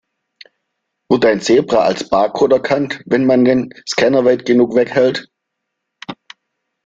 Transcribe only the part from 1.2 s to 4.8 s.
ein Zebra als Barcode erkannt, wenn man den Scanner weit genug